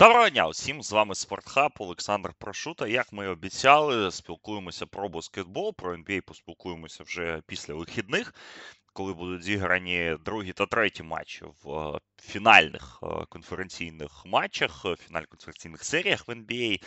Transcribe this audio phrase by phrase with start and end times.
[0.00, 0.82] Доброго дня усім!
[0.82, 2.86] З вами Спортхаб Олександр Прошута.
[2.86, 8.34] Як ми і обіцяли, спілкуємося про баскетбол, про NBA поспілкуємося вже після вихідних
[9.00, 15.28] коли будуть зіграні другі та треті матчі в е, фінальних е, конференційних матчах, е, фінальних
[15.28, 16.82] конференційних серіях в NBA.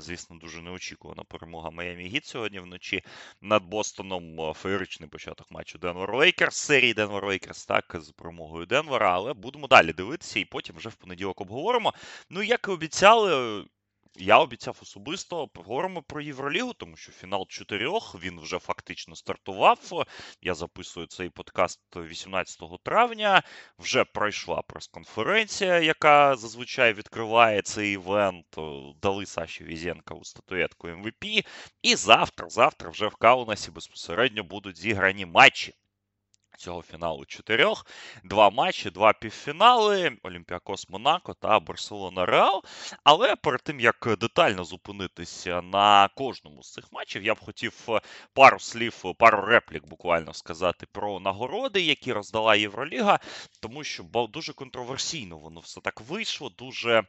[0.00, 3.02] Звісно, дуже неочікувана перемога Майами Гіт сьогодні вночі
[3.40, 4.54] над Бостоном.
[4.54, 9.12] Феєричний початок матчу Денвер Лейкерс, серії Денвер Лейкерс, так, з перемогою Денвера.
[9.14, 11.94] Але будемо далі дивитися і потім вже в понеділок обговоримо.
[12.30, 13.64] Ну, як і обіцяли.
[14.16, 20.06] Я обіцяв особисто поговоримо про Євролігу, тому що фінал чотирьох він вже фактично стартував.
[20.42, 23.42] Я записую цей подкаст 18 травня.
[23.78, 28.46] Вже пройшла прес-конференція, яка зазвичай відкриває цей івент.
[29.02, 31.24] Дали Саші Візенка статуетку МВП.
[31.82, 35.74] І завтра, завтра вже в Каунасі безпосередньо будуть зіграні матчі
[36.58, 37.86] цього фіналу чотирьох.
[38.24, 42.62] Два матчі, два півфінали: Олімпіакос Монако та Барселона Реал.
[43.04, 48.00] Але перед тим як детально зупинитися на кожному з цих матчів, я б хотів е,
[48.34, 53.18] пару слів, пару реплік буквально сказати про нагороди, які роздала Євроліга,
[53.60, 56.50] тому що дуже контроверсійно воно все так вийшло.
[56.58, 57.04] дуже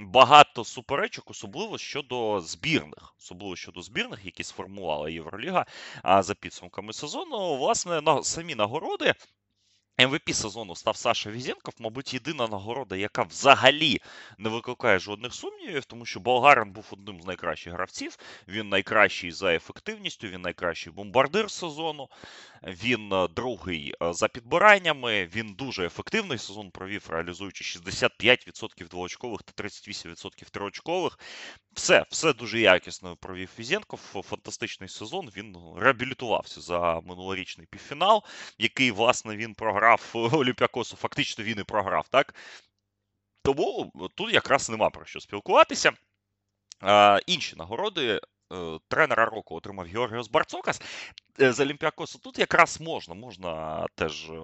[0.00, 5.66] багато суперечок, особливо щодо збірних, особливо щодо збірних, які сформувала Євроліга
[6.18, 7.56] за підсумками сезону.
[7.56, 9.14] Власне, на самі нагороди
[9.98, 14.00] MVP сезону став Саша Візенков, мабуть, єдина нагорода, яка взагалі
[14.38, 18.16] не викликає жодних сумнівів, тому що Болгарин був одним з найкращих гравців.
[18.48, 22.08] Він найкращий за ефективністю, він найкращий бомбардир сезону,
[22.62, 25.26] він е, другий е, за підбираннями.
[25.34, 31.18] Він дуже ефективний сезон провів, реалізуючи 65% двоочкових та 38% триочкових.
[31.74, 34.00] Все, все дуже якісно провів Візенков.
[34.00, 35.30] Фантастичний сезон.
[35.36, 38.24] Він реабілітувався за минулорічний півфінал,
[38.58, 42.34] який, власне, він програв програв Олімпіакосу, фактично він і програв, так?
[43.42, 45.92] Тому тут якраз нема про що спілкуватися.
[47.26, 48.20] Інші нагороди.
[48.52, 50.82] Е, тренера року отримав Георгіос Барцокас
[51.40, 52.18] е, з Олімпіакосу.
[52.18, 54.34] Тут якраз можна можна теж е,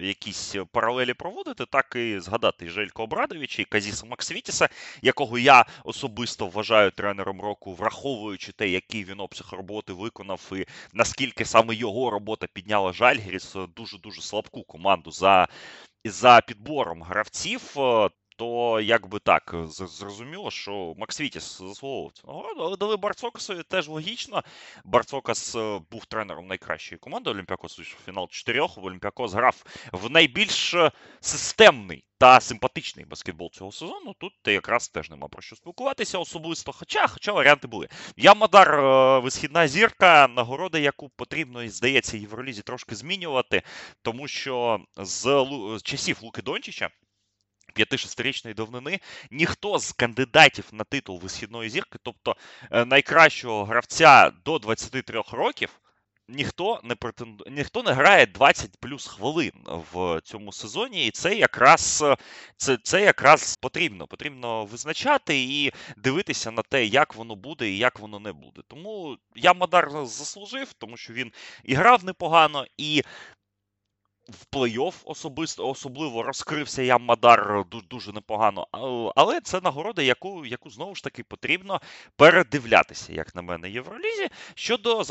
[0.00, 4.68] якісь паралелі проводити, так і згадати і Желько Обрадовича, і Казіса Максвітіса,
[5.02, 11.44] якого я особисто вважаю тренером року, враховуючи те, який він обсяг роботи виконав, і наскільки
[11.44, 15.48] саме його робота підняла Жальгіріс дуже дуже слабку команду за.
[16.08, 17.76] За підбором гравців,
[18.36, 24.42] то якби так зрозуміло, що Максвітіс заслуговував нагороду, але дали Барцокасові теж логічно.
[24.84, 27.30] Барцокас е, був тренером найкращої команди.
[27.30, 28.78] Олімпіакос вийшов фінал чотирьох.
[28.78, 34.14] Олімпіакос грав в найбільш е, системний та симпатичний баскетбол цього сезону.
[34.18, 36.72] Тут якраз теж нема про що спілкуватися особисто.
[36.72, 37.88] Хоча хоча варіанти були.
[38.16, 43.62] Я Мадар е, висхідна зірка, нагорода, яку потрібно, здається, Євролізі трошки змінювати,
[44.02, 45.44] тому що з
[45.82, 46.90] часів Луки Дончича.
[47.76, 49.00] 5-6-річної давнини
[49.30, 52.36] ніхто з кандидатів на титул висхідної зірки, тобто
[52.70, 55.80] е, найкращого гравця до 23 років.
[56.28, 57.44] Ніхто не претенду...
[57.50, 59.52] ніхто не грає 20 плюс хвилин
[59.92, 62.04] в цьому сезоні, і це якраз
[62.56, 64.06] це, це якраз потрібно.
[64.06, 68.62] Потрібно визначати і дивитися на те, як воно буде і як воно не буде.
[68.68, 71.32] Тому я Мадар заслужив, тому що він
[71.64, 73.02] і грав непогано, і
[74.28, 78.66] в плей-офф особисто особливо розкрився я Мадар дуже непогано.
[79.16, 81.80] Але це нагорода, яку яку знову ж таки потрібно
[82.16, 84.28] передивлятися, як на мене, Євролізі.
[84.54, 85.04] Щодо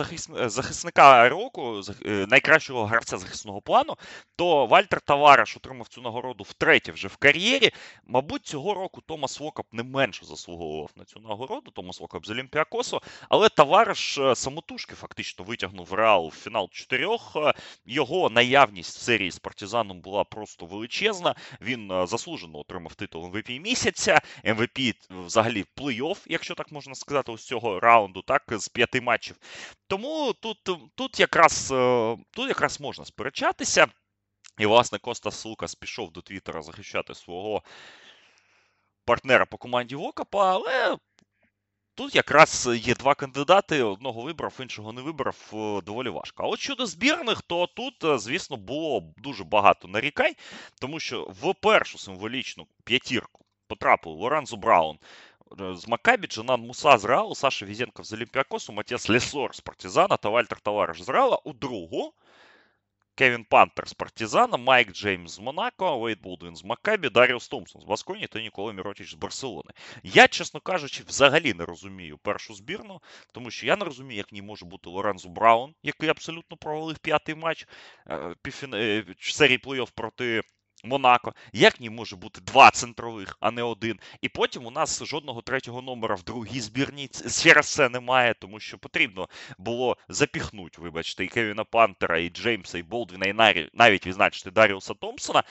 [0.46, 3.96] захисника року, е, найкращого гравця захисного плану,
[4.36, 7.72] то Вальтер Тавараш отримав цю нагороду втретє вже в кар'єрі.
[8.06, 13.02] Мабуть, цього року Томас Локап не менше заслуговував на цю нагороду, Томас Локап з Олімпіакосу,
[13.30, 17.36] але Тавараш е, самотужки фактично витягнув Реал в фінал чотирьох.
[17.36, 17.54] Е,
[17.86, 21.36] його наявність серії з партизаном була просто величезна.
[21.62, 24.22] Він е, заслужено отримав титул МВП місяця.
[24.44, 24.80] МВП
[25.10, 29.36] взагалі плей-офф, якщо так можна сказати, ось цього раунду, так, з п'яти матчів.
[29.88, 30.58] Тому тут
[30.96, 33.88] тут, якраз е, тут якраз можна сперечатися.
[34.58, 37.64] І, власне, Костас Лукас пішов до Твіттера захищати свого
[39.06, 40.98] партнера по команді Вокапа, але
[41.96, 46.44] Тут якраз є два кандидати: одного вибрав, іншого не вибрав е, доволі важко.
[46.44, 50.34] А от щодо збірних, то тут, е, звісно, було дуже багато нарікань,
[50.82, 54.98] тому що в першу символічну п'ятірку потрапив Лорензо Браун.
[55.62, 60.18] Е, з Макабі, Джанан Муса з Реалу, Саша Візенков з Олімпіакосу, Матіас Лесор з Партизана
[60.18, 61.38] та Вальтер Тавариш з Реала.
[61.44, 62.14] У другу
[63.16, 67.86] Кевін Пантер з Партизана, Майк Джеймс з Монако, Вейд Болдвін з Маккабі, Даріус Томпсон з
[67.86, 69.72] Басконі та Нікола Міротіч з Барселони.
[70.04, 73.02] Я, чесно кажучи, взагалі не розумію першу збірну,
[73.32, 77.00] тому що я не розумію, як в ній може бути Лорензо Браун, який абсолютно провалив
[77.00, 77.68] п'ятий матч
[78.08, 78.36] е,
[78.74, 80.42] е, серії плей-офф проти
[80.86, 84.00] Монако, як ні може бути два центрових, а не один.
[84.22, 87.10] І потім у нас жодного третього номера в другій збірній
[87.42, 92.84] через це немає, тому що потрібно було запіхнути, вибачте, і Кевіна Пантера, і Джеймса, і
[92.84, 95.44] Болдвіна, і навіть відзначити Даріуса Томпсона.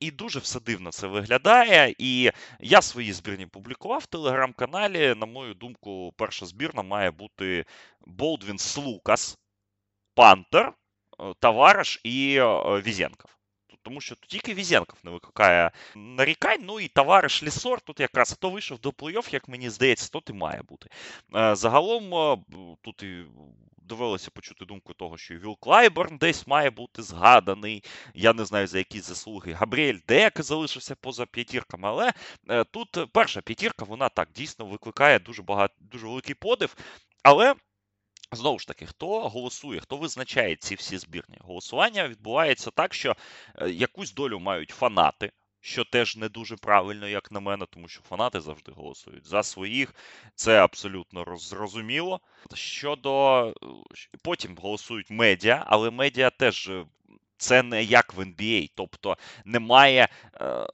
[0.00, 1.94] І дуже все дивно це виглядає.
[1.98, 2.30] І
[2.60, 5.14] я свої збірні публікував в телеграм-каналі.
[5.14, 7.64] На мою думку, перша збірна має бути
[8.06, 9.38] Болдвін Слукас,
[10.14, 10.72] Пантер,
[11.20, 12.46] е, Тавариш і е,
[12.80, 13.35] Візенков.
[13.86, 16.60] Тому що тільки Візенков не викликає нарікань.
[16.62, 20.32] Ну і Тавариш Лесор тут якраз хто вийшов до плей-офф, як мені здається, то і
[20.32, 20.90] має бути.
[21.34, 22.10] Е, загалом
[22.82, 23.24] тут і
[23.78, 27.84] довелося почути думку того, що Віл Клайберн десь має бути згаданий.
[28.14, 29.52] Я не знаю за які заслуги.
[29.52, 32.12] Габріель Дек залишився поза п'ятірками, але
[32.48, 36.76] е, тут перша п'ятірка, вона так дійсно викликає дуже багато, дуже великий подив.
[37.22, 37.54] Але.
[38.32, 41.36] Знову ж таки, хто голосує, хто визначає ці всі збірні?
[41.40, 43.16] Голосування відбувається так, що
[43.54, 48.02] е, якусь долю мають фанати, що теж не дуже правильно, як на мене, тому що
[48.02, 49.94] фанати завжди голосують за своїх.
[50.34, 52.20] Це абсолютно зрозуміло.
[52.54, 53.52] Щодо е,
[54.22, 56.86] потім голосують медіа, але медіа теж е,
[57.36, 60.08] це не як в NBA, тобто немає.
[60.40, 60.66] Е,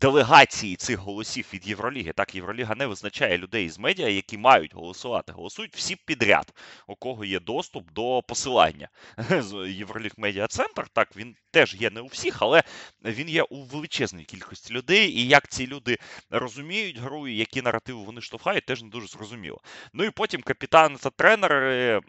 [0.00, 2.12] делегації цих голосів від Євроліги.
[2.12, 5.32] Так, Євроліга не визначає людей з медіа, які мають голосувати.
[5.32, 6.52] Голосують всі підряд,
[6.86, 8.88] у кого є доступ до посилання.
[9.68, 12.62] Євроліг Медіа Центр, так, він теж є не у всіх, але
[13.04, 15.10] він є у величезній кількості людей.
[15.10, 15.98] І як ці люди
[16.30, 19.60] розуміють гру, і які наративи вони штовхають, теж не дуже зрозуміло.
[19.92, 22.00] Ну і потім капітан та тренери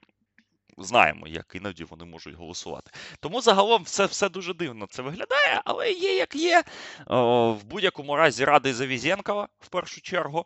[0.78, 2.92] знаємо, як іноді вони можуть голосувати.
[3.20, 6.64] Тому загалом все все дуже дивно це виглядає, але є як є.
[7.08, 10.46] В будь-якому разі радий за Візєнкова в першу чергу.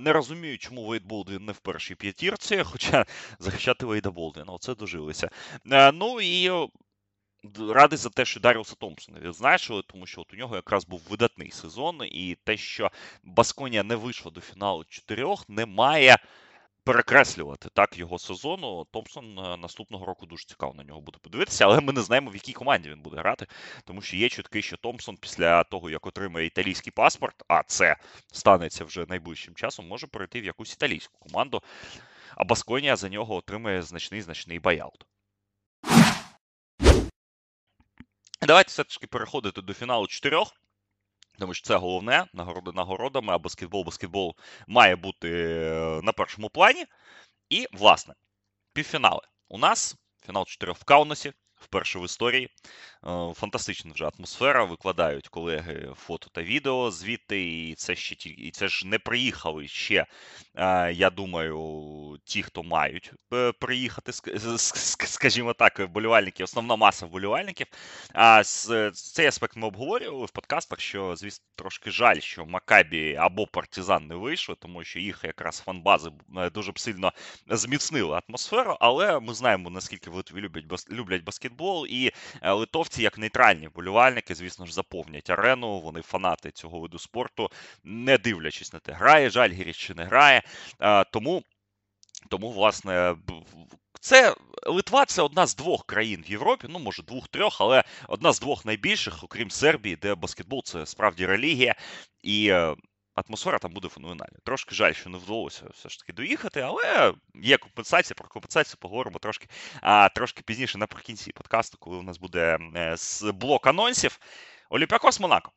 [0.00, 3.06] Не розумію, чому Вейд Болдвін не в першій п'ятірці, хоча
[3.38, 5.30] захищати Вейда Болдвіна, оце дожилися.
[5.72, 6.68] Е, ну і.
[7.70, 11.50] Радий за те, що Даріуса Томпсона відзначили, тому що от у нього якраз був видатний
[11.50, 12.90] сезон, і те, що
[13.22, 16.18] Басконія не вийшла до фіналу чотирьох, не має
[16.88, 18.86] перекреслювати так його сезону.
[18.90, 22.34] Томпсон е, наступного року дуже цікаво на нього буде подивитися, але ми не знаємо, в
[22.34, 23.46] якій команді він буде грати,
[23.84, 27.96] тому що є чутки, що Томпсон після того, як отримає італійський паспорт, а це
[28.32, 31.62] станеться вже найближчим часом, може перейти в якусь італійську команду.
[32.36, 35.06] А Басконія за нього отримає значний значний байаут.
[38.42, 40.52] Давайте все таки переходити до фіналу чотирьох.
[41.38, 44.34] Тому що це головне нагороди нагородами, а баскетбол, баскетбол
[44.66, 46.84] має бути е, на першому плані.
[47.50, 48.14] І, власне,
[48.72, 49.20] півфінали.
[49.48, 49.96] У нас
[50.26, 52.50] фінал 4 в Каунасі, вперше в історії.
[53.06, 54.64] Е, фантастична вже атмосфера.
[54.64, 59.68] Викладають колеги фото та відео звідти, і це ще ті, і це ж не приїхали
[59.68, 60.06] ще.
[60.54, 64.12] Е, я думаю, ті, хто мають е, приїхати,
[64.78, 67.66] скажімо так, вболівальники, основна маса вболівальників.
[68.14, 68.42] А
[68.92, 70.80] цей аспект ми обговорювали в подкастах.
[70.80, 76.10] Що, звісно, трошки жаль, що Макабі або Партизан не вийшли, тому що їх якраз фанбази
[76.54, 77.12] дуже б сильно
[77.46, 78.76] зміцнили атмосферу.
[78.80, 82.12] Але ми знаємо наскільки в Литві люблять люблять баскетбол і
[82.42, 85.80] литовці як нейтральні болівальники, звісно ж, заповнять арену.
[85.80, 87.50] Вони фанати цього виду спорту,
[87.84, 90.42] не дивлячись на те, грає Жальгіріс чи не грає.
[91.12, 91.42] Тому,
[92.28, 93.16] тому, власне,
[94.00, 94.34] це
[94.66, 98.64] Литва це одна з двох країн в Європі, ну може двох-трьох, але одна з двох
[98.64, 101.74] найбільших, окрім Сербії, де баскетбол це справді релігія.
[102.22, 102.74] І е,
[103.26, 104.38] атмосфера там буде феноменальна.
[104.44, 108.14] Трошки жаль, що не вдалося все ж таки доїхати, але є компенсація.
[108.14, 109.48] Про компенсацію поговоримо трошки
[109.80, 112.96] а, трошки пізніше наприкінці подкасту, коли у нас буде е,
[113.32, 114.18] блок анонсів.
[114.70, 115.52] Олімпіакос Монако.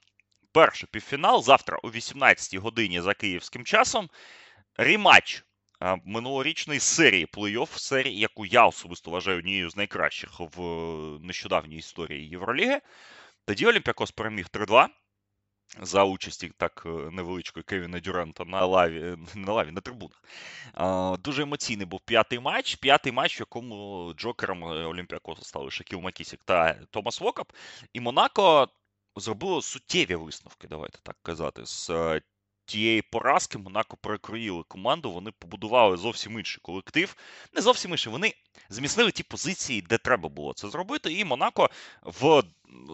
[0.54, 4.10] Перший півфінал завтра о 18-й годині за київським часом.
[4.78, 5.44] Ріматч
[6.06, 10.62] минулорічної серії плей-офф, серії, яку я особисто вважаю однією з найкращих в
[11.22, 12.82] нещодавній історії Євроліги.
[13.46, 14.88] Тоді Олімпіакос переміг 3-2
[15.80, 20.24] за участі так е, невеличкої Кевіна Дюранта на лаві, на лаві, на трибунах.
[21.20, 22.76] Дуже емоційний був п'ятий матч.
[22.76, 27.54] П'ятий матч, в якому джокером е, Олімпіакосу стали Шакіл Макісік та Томас Вокап.
[27.94, 28.68] І Монако
[29.16, 31.66] зробило суттєві висновки, давайте так казати.
[31.66, 32.22] з е,
[32.66, 37.16] Тієї поразки Монако перекроїли команду, вони побудували зовсім інший колектив.
[37.54, 38.34] Не зовсім інший, вони
[38.70, 41.14] зміцнили ті позиції, де треба було це зробити.
[41.14, 41.70] І Монако
[42.04, 42.44] в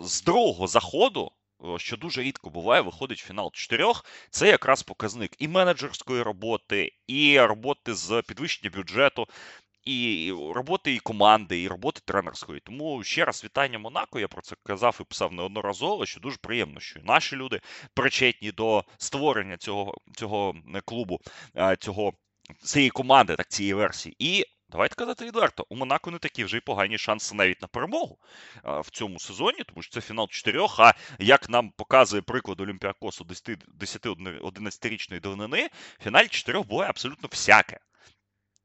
[0.04, 1.32] з другого заходу
[1.78, 4.06] що дуже рідко буває, виходить фінал чотирьох.
[4.30, 9.28] Це якраз показник і менеджерської роботи, і роботи з підвищення бюджету.
[9.84, 12.60] І роботи і команди, і роботи тренерської.
[12.60, 14.20] Тому ще раз вітання Монако.
[14.20, 17.62] Я про це казав і писав неодноразово, що дуже приємно, що наші люди
[17.94, 21.20] причетні до створення цього цього клубу,
[21.80, 22.14] цього
[22.64, 24.16] цієї команди, так цієї версії.
[24.20, 28.18] І Давайте казати відверто, у Монако не такі вже й погані шанси навіть на перемогу
[28.64, 30.80] в цьому сезоні, тому що це фінал чотирьох.
[30.80, 35.70] А як нам показує приклад Олімпіакосу 10-11-річної давнини,
[36.00, 37.80] в фіналі чотирьох буває абсолютно всяке.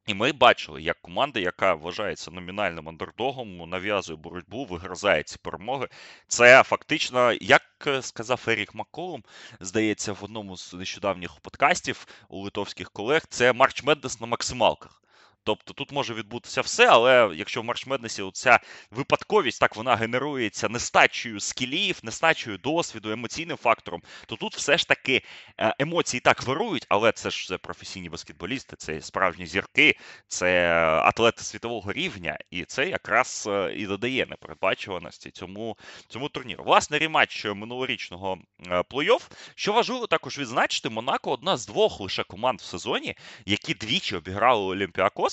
[0.06, 5.88] І ми бачили, як команда, яка вважається номінальним андердогом, нав'язує боротьбу, вигризає ці перемоги.
[6.26, 7.62] Це фактично, як
[8.00, 9.25] сказав Ерік Макколум,
[9.61, 15.02] здається, в одному з нещодавніх подкастів у литовських колег, це Марч Меднес на максималках.
[15.44, 20.68] Тобто тут може відбутися все, але якщо в Марш Меднесі ця випадковість так вона генерується
[20.68, 25.22] нестачею скілів, нестачею досвіду, емоційним фактором, то тут все ж таки
[25.58, 29.96] е, емоції так вирують, але це ж професійні баскетболісти, це справжні зірки,
[30.28, 30.70] це
[31.04, 35.76] атлети світового рівня, і це якраз е, і додає непередбачуваності цьому
[36.08, 36.64] цьому турніру.
[36.64, 39.22] Власне, рематч минулорічного е, плей-офф.
[39.54, 43.14] Що важливо також відзначити, Монако одна з двох лише команд в сезоні,
[43.46, 45.31] які двічі обіграли Олімпіакос.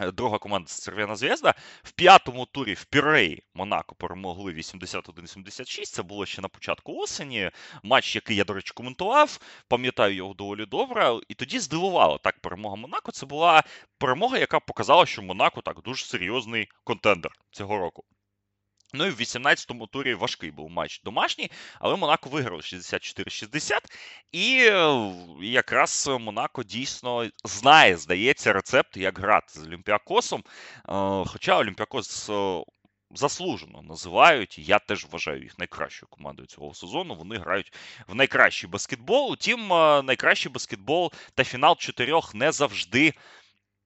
[0.00, 1.54] Е, друга команда Червона Зв'язда.
[1.82, 5.84] В п'ятому турі в Піреї Монако перемогли 81-76.
[5.84, 7.50] Це було ще на початку осені.
[7.82, 11.12] Матч, який я, до речі, коментував, пам'ятаю його доволі добре.
[11.28, 13.12] І тоді здивувала так перемога Монако.
[13.12, 13.62] Це була
[13.98, 18.04] перемога, яка показала, що Монако так дуже серйозний контендер цього року.
[18.94, 23.72] Ну і в 18-му турі важкий був матч домашній, але Монако виграв 64-60.
[24.32, 30.44] І е, якраз Монако дійсно знає, здається, рецепт, як грати з Олімпіакосом.
[30.44, 32.62] Е, хоча Олімпіакос е,
[33.10, 37.14] заслужено називають, я теж вважаю їх найкращою командою цього сезону.
[37.14, 37.72] Вони грають
[38.08, 39.32] в найкращий баскетбол.
[39.32, 39.68] Утім,
[40.06, 43.14] найкращий баскетбол та фінал чотирьох не завжди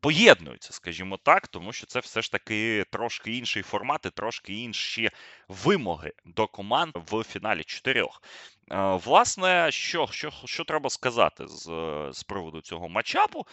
[0.07, 5.11] поєднуються, скажімо так, тому що це все ж таки трошки інший формат і трошки інші
[5.49, 8.23] вимоги до команд в фіналі чотирьох.
[8.71, 11.65] Е, власне, що що, що треба сказати з
[12.13, 13.47] з приводу цього матчапу,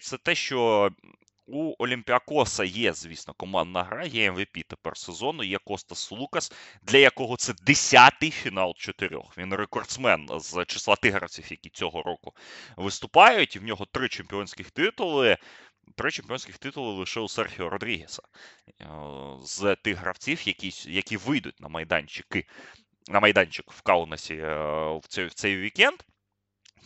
[0.00, 0.90] це те, що
[1.48, 6.52] у Олімпіакоса є, звісно, командна гра, є МВП тепер сезону, є Костас Лукас,
[6.82, 9.38] для якого це десятий фінал чотирьох.
[9.38, 12.32] Він рекордсмен з числа тигравців, які цього року
[12.76, 13.56] виступають.
[13.56, 15.36] І в нього три чемпіонських титули.
[15.96, 18.22] Три чемпіонських титули лише у Серхіо Родрігеса
[18.80, 18.86] е,
[19.42, 22.46] з тих гравців, які які вийдуть на майданчики
[23.08, 24.54] на майданчик в Каунасі е,
[24.98, 25.98] в цей в цей вікенд.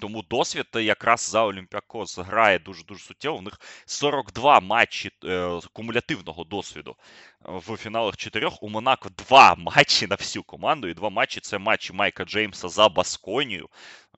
[0.01, 3.37] Тому досвід якраз за Олімпіакос грає дуже-дуже суттєво.
[3.37, 6.97] У них 42 матчі е, кумулятивного досвіду
[7.41, 8.63] в фіналах чотирьох.
[8.63, 10.89] У Монако два матчі на всю команду.
[10.89, 13.69] І два матчі це матчі Майка Джеймса за Басконію.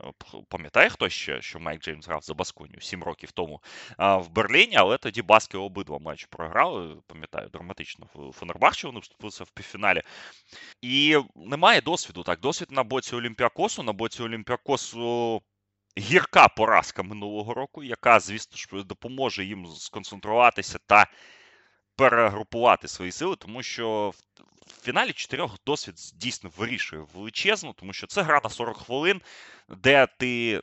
[0.00, 0.12] Е,
[0.48, 3.60] пам'ятає хто ще, що Майк Джеймс грав за Басконію 7 років тому
[3.98, 6.96] в Берліні, але тоді Баски обидва матчі програли.
[7.06, 10.02] Пам'ятаю, драматично в Фенербахчі вони вступилися в півфіналі.
[10.82, 12.22] І немає досвіду.
[12.22, 15.42] Так, досвід на боці Олімпіакосу, на боці Олімпіакосу
[15.98, 21.06] гірка поразка минулого року, яка, звісно ж, допоможе їм сконцентруватися та
[21.96, 24.12] перегрупувати свої сили, тому що
[24.78, 29.20] в фіналі чотирьох досвід дійсно вирішує величезно, тому що це гра на 40 хвилин,
[29.68, 30.60] де ти.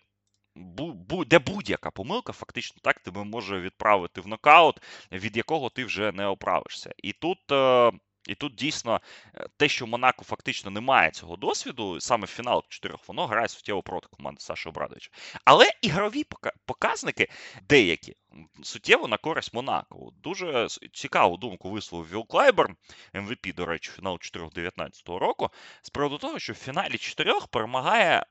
[1.27, 6.25] Де будь-яка помилка, фактично так тебе може відправити в нокаут, від якого ти вже не
[6.25, 6.91] оправишся.
[6.98, 7.91] І тут е,
[8.28, 9.01] і тут дійсно
[9.36, 13.48] е, те, що Монако фактично не має цього досвіду, саме в фінал чотирьох, воно грає
[13.48, 15.12] суттєво проти команди Саші Обрадовича.
[15.46, 16.25] Але ігрові
[16.66, 17.28] показники
[17.70, 18.16] деякі
[18.63, 20.12] суттєво на користь Монако.
[20.24, 22.75] Дуже цікаву думку висловив Віл Клайберн,
[23.13, 25.50] МВП, ем до речі, фіналу 4-19 року,
[25.82, 28.25] з приводу того, що в фіналі чотирьох перемагає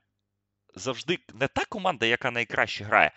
[0.75, 3.11] завжди не та команда, яка найкраще грає,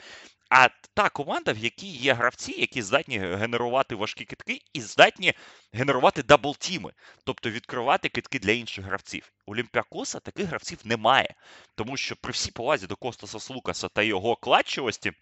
[0.56, 5.32] а та команда, в якій є гравці, які здатні генерувати важкі китки і здатні
[5.72, 6.92] генерувати даблтіми,
[7.24, 9.32] тобто відкривати китки для інших гравців.
[9.46, 11.34] Олімпіакоса таких гравців немає,
[11.74, 15.12] тому що при всій повазі до Костаса Слукаса та його кладчивості.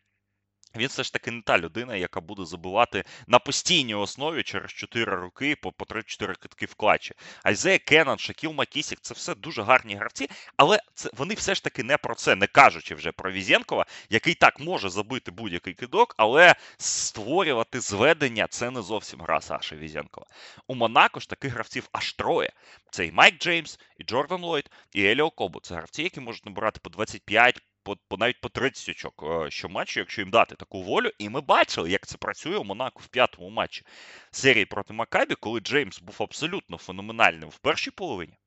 [0.76, 5.04] Він все ж таки не та людина, яка буде забивати на постійній основі через 4
[5.16, 7.14] роки по 3-4 китки в клатчі.
[7.42, 11.82] Айзея Кеннон, Шакіл Матісік це все дуже гарні гравці, але це вони все ж таки
[11.82, 16.54] не про це, не кажучи вже про Візєнкова, який так може забити будь-який кидок, але
[16.76, 20.26] створювати зведення це не зовсім гра Саші Візєнкова.
[20.66, 22.52] У Монако ж таких гравців аж троє.
[22.90, 25.60] Це і Майк Джеймс, і Джордан Ллойд, і Еліо Кобу.
[25.60, 30.00] Це гравці, які можуть набирати по 25 по, по навіть по 30 очок е, щоматчу,
[30.00, 31.10] якщо їм дати таку волю.
[31.18, 33.82] І ми бачили, як це працює у Монако в п'ятому матчі
[34.30, 38.38] серії проти Макабі, коли Джеймс був абсолютно феноменальним в першій половині.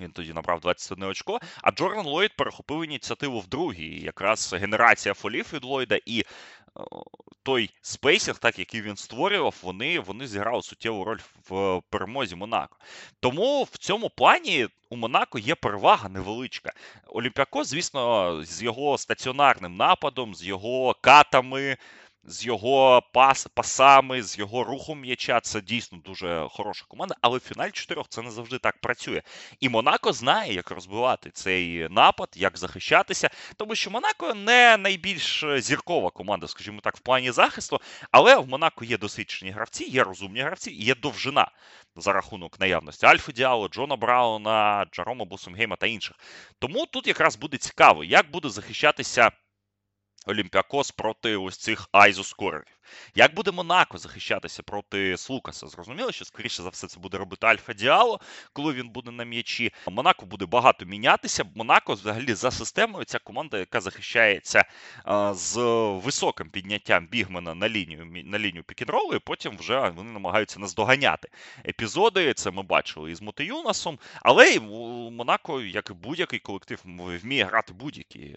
[0.00, 4.00] Він тоді набрав 21 очко, а Джордан Ллойд перехопив ініціативу в другій.
[4.00, 6.24] Якраз генерація фолів від Ллойда і
[7.42, 12.76] той spacing, так який він створював, вони вони зіграли суттєву роль в перемозі Монако.
[13.20, 16.72] Тому в цьому плані у Монако є перевага невеличка.
[17.06, 21.76] Олімпіако, звісно, з його стаціонарним нападом, з його cut ами.
[22.26, 25.40] З його пас, пасами, з його рухом м'яча.
[25.40, 29.22] Це дійсно дуже хороша команда, але в фіналі чотирьох це не завжди так працює.
[29.60, 36.10] І Монако знає, як розбивати цей напад, як захищатися, тому що Монако не найбільш зіркова
[36.10, 37.80] команда, скажімо так, в плані захисту,
[38.10, 41.50] але в Монако є досвідчені гравці, є розумні гравці, є довжина
[41.96, 46.16] за рахунок наявності Альфа Діало, Джона Брауна, Джарома Бусумгейма та інших.
[46.58, 49.30] Тому тут якраз буде цікаво, як буде захищатися.
[50.26, 52.76] Олімпіакос проти ось цих айзоскорерів.
[53.14, 55.66] Як буде Монако захищатися проти Слукаса?
[55.66, 58.20] Зрозуміло, що скоріше за все це буде робити Альфа Діало,
[58.52, 59.72] коли він буде на м'ячі.
[59.90, 61.44] Монако буде багато мінятися.
[61.54, 64.64] Монако, взагалі, за системою, ця команда, яка захищається
[65.04, 65.58] а, з
[66.04, 71.28] високим підняттям бігмена на лінію на лінію пікінролу, і потім вже вони намагаються наздоганяти
[71.68, 72.34] епізоди.
[72.34, 73.98] Це ми бачили із Мотеюнасом.
[74.22, 74.60] Але і
[75.10, 76.82] Монако, як і будь-який колектив,
[77.22, 78.36] вміє грати будь-які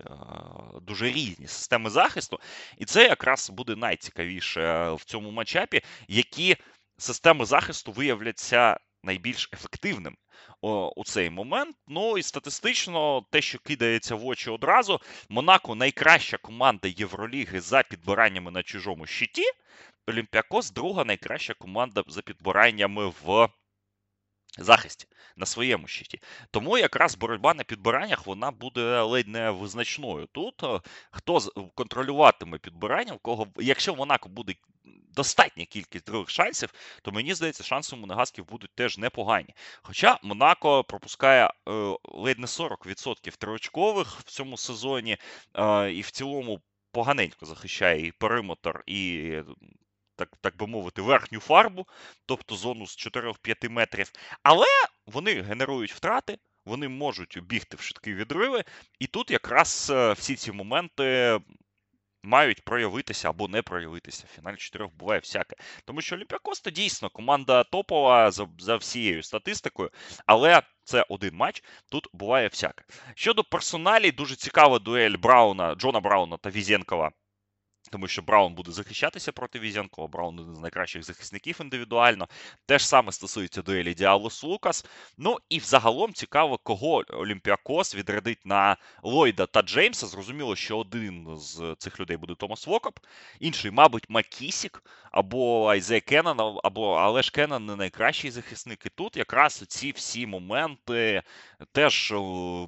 [0.81, 2.39] дуже різні системи захисту.
[2.77, 6.57] І це якраз буде найцікавіше найцікавіше в цьому матчапі, які
[6.98, 10.15] системи захисту виявляться найбільш ефективними
[10.95, 11.75] у цей момент.
[11.88, 18.51] Ну і статистично, те, що кидається в очі одразу, Монако найкраща команда Євроліги за підбираннями
[18.51, 19.43] на чужому щиті.
[20.07, 23.50] Олімпіакос друга найкраща команда за підбираннями в
[24.63, 26.19] захисті на своєму щиті.
[26.51, 30.27] Тому якраз боротьба на підбираннях вона буде ледь не визначною.
[30.31, 31.39] Тут е, хто
[31.75, 34.53] контролюватиме підбирання, в кого, якщо Монако буде
[35.15, 39.55] достатня кількість других шансів, то мені здається, шанси у Монегасків будуть теж непогані.
[39.81, 41.51] Хоча Монако пропускає е,
[42.03, 45.17] ледь не 40% триочкових в цьому сезоні,
[45.53, 46.61] е, і в цілому
[46.91, 49.33] поганенько захищає і периметр, і
[50.19, 51.88] так так би мовити, верхню фарбу,
[52.25, 54.11] тобто зону з 4-5 метрів.
[54.43, 54.67] Але
[55.05, 58.63] вони генерують втрати, вони можуть бігти в швидкі відриви,
[58.99, 61.39] і тут якраз е, всі ці моменти.
[62.23, 64.23] Мають проявитися або не проявитися.
[64.27, 65.55] В фіналі чотирьох буває всяке.
[65.85, 69.89] Тому що Олімпіакос це дійсно команда топова за за всією статистикою,
[70.25, 71.63] але це один матч.
[71.91, 72.83] Тут буває всяке.
[73.15, 77.11] Щодо персоналій, дуже цікава дуель Брауна, Джона Брауна та Візєнкова
[77.91, 80.07] тому що Браун буде захищатися проти Візенкова.
[80.08, 82.28] Браун один з найкращих захисників індивідуально.
[82.65, 84.86] Те ж саме стосується дуелі Діалло Слукас.
[85.17, 90.08] Ну і взагалом цікаво, кого Олімпіакос відрядить на Ллойда та Джеймса.
[90.08, 92.99] Зрозуміло, що один з цих людей буде Томас Вокап,
[93.39, 98.86] інший, мабуть, Макісік або Айзе Кеннон, або але ж Кеннон не найкращий захисник.
[98.86, 101.21] І тут якраз ці всі моменти
[101.71, 102.15] теж е,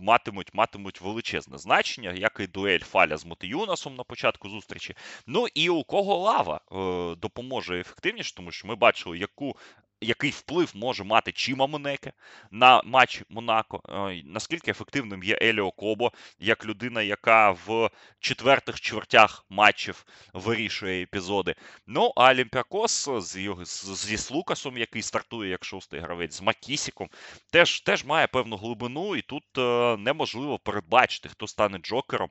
[0.02, 4.96] матимуть матимуть величезне значення, як і дуель Фаля з Мотиюнасом на початку зустрічі.
[5.28, 9.56] Ну і у кого лава е, допоможе ефективніше, тому що ми бачили, яку
[10.02, 12.13] який вплив може мати Чіма Монеке
[12.52, 13.82] на матч Монако.
[13.89, 21.56] Е, наскільки ефективним є Еліо Кобо, як людина, яка в четвертих чвертях матчів вирішує епізоди.
[21.88, 23.10] Ну, а Олімпіакос
[24.06, 27.10] зі Слукасом, який стартує як шостий гравець, з Макісіком,
[27.52, 32.30] теж теж має певну глибину, і тут е, неможливо передбачити, хто стане Джокером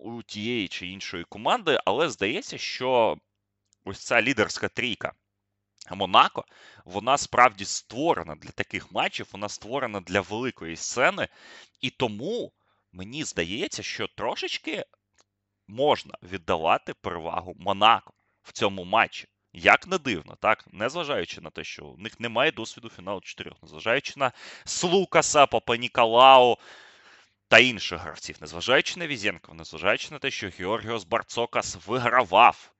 [0.00, 3.18] у тієї чи іншої команди, але здається, що
[3.84, 5.12] ось ця лідерська трійка.
[5.90, 6.44] Монако,
[6.84, 11.28] вона справді створена для таких матчів, вона створена для великої сцени,
[11.80, 12.52] і тому
[12.92, 14.84] мені здається, що трошечки
[15.66, 19.28] можна віддавати перевагу Монако в цьому матчі.
[19.52, 20.64] Як не дивно, так?
[20.72, 24.32] Незважаючи на те, що у них немає досвіду фіналу чотирьох, незважаючи на
[24.64, 26.58] Слукаса, Папа Ніколау
[27.54, 32.73] та інших гравців, незважаючи на Візенко, незважаючи на те, що Георгіос Барцокас вигравав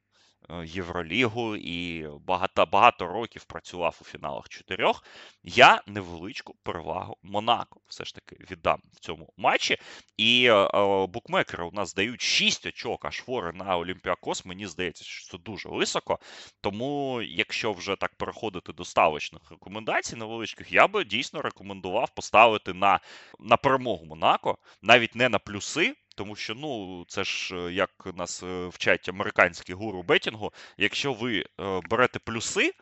[0.64, 5.04] Євролігу і багато багато років працював у фіналах чотирьох.
[5.42, 9.76] Я невеличку перевагу Монако все ж таки віддам в цьому матчі.
[10.16, 14.44] І е, е букмекери у нас дають 6 очок, аж фори на Олімпіакос.
[14.44, 16.18] Мені здається, що це дуже високо.
[16.60, 23.00] Тому, якщо вже так переходити до ставочних рекомендацій невеличких, я би дійсно рекомендував поставити на,
[23.38, 25.94] на перемогу Монако, навіть не на плюси.
[26.14, 30.52] Тому що ну це ж е, як нас е, вчать американські гуру бетінгу.
[30.78, 32.72] Якщо ви е, берете плюси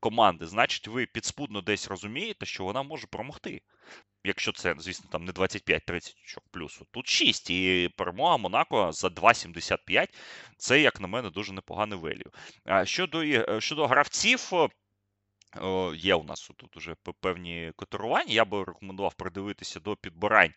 [0.00, 3.62] команди, значить ви підспудно десь розумієте, що вона може промогти.
[4.24, 6.14] Якщо це, звісно, там не 25-30
[6.50, 7.50] плюсу, тут 6.
[7.50, 10.08] І перемога Монако за 2,75.
[10.56, 12.30] Це, як на мене, дуже непоганий велію.
[12.84, 13.24] Щодо
[13.60, 14.52] щодо гравців,
[15.94, 18.32] є у нас тут уже певні котирування.
[18.32, 20.52] Я би рекомендував придивитися до підбирань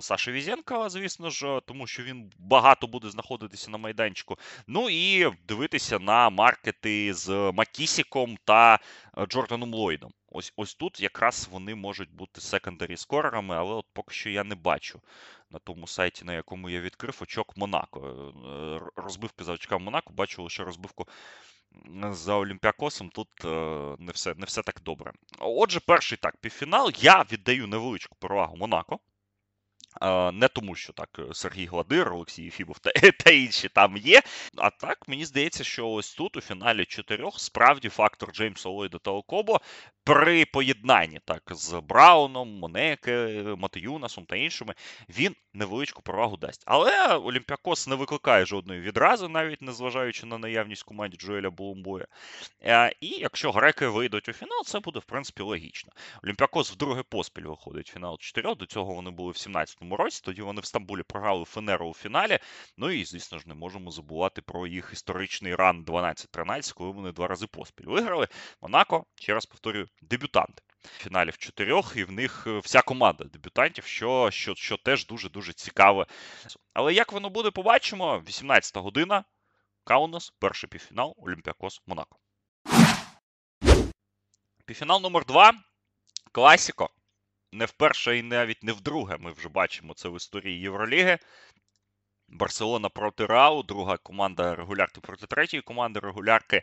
[0.00, 4.38] Саші Візенка, звісно ж, тому що він багато буде знаходитися на майданчику.
[4.66, 8.78] Ну і дивитися на маркети з Макісіком та
[9.18, 10.12] е, Джорданом Ллойдом.
[10.28, 14.54] Ось ось тут якраз вони можуть бути секондарі скорерами, але от поки що я не
[14.54, 15.00] бачу
[15.50, 18.32] на тому сайті, на якому я відкрив очок Монако.
[18.46, 21.08] Е, розбивки за очками Монако, бачу лише розбивку
[22.10, 23.10] за Олімпіакосом.
[23.10, 23.48] Тут е,
[23.98, 25.12] не все не все так добре.
[25.38, 26.92] Отже, перший так, півфінал.
[26.98, 28.98] Я віддаю невеличку перевагу Монако.
[30.32, 32.90] Не тому, що так е, Сергій Гладир, Олексій Єфімов та,
[33.24, 34.22] та інші там є.
[34.56, 39.10] А так мені здається, що ось тут у фіналі чотирьох справді фактор Джеймса Ллойда та
[39.10, 39.60] Окобо
[40.10, 44.74] при поєднанні так з Брауном, Монеке, Матеюнасом та іншими
[45.08, 46.62] він невеличку перевагу дасть.
[46.66, 52.06] Але Олімпіакос не викликає жодної відрази, навіть незважаючи на наявність команді Джоеля Булумбоя.
[52.62, 55.92] Е, і якщо греки вийдуть у фінал, це буде в принципі логічно.
[56.24, 58.54] Олімпіакос вдруге поспіль виходить в фінал 4.
[58.54, 60.22] До цього вони були в 17-му році.
[60.24, 62.38] Тоді вони в Стамбулі програли Фенеру у фіналі.
[62.76, 67.26] Ну і звісно ж не можемо забувати про їх історичний ран 12-13, коли вони два
[67.26, 68.28] рази поспіль виграли.
[68.62, 70.62] Монако, ще раз повторюю, дебютанти.
[70.84, 76.06] Фіналів чотирьох, і в них е, вся команда дебютантів, що що, що теж дуже-дуже цікаве.
[76.72, 78.22] Але як воно буде, побачимо.
[78.28, 79.24] 18 година.
[79.84, 82.18] Каунас, перший півфінал, Олімпіакос Монако.
[84.66, 85.52] Півфінал номер 2
[86.32, 86.90] Класіко.
[87.52, 89.16] Не вперше і навіть не вдруге.
[89.16, 91.18] Ми вже бачимо це в історії Євроліги.
[92.28, 96.62] Барселона проти Рау, друга команда регулярки проти третьої команди регулярки.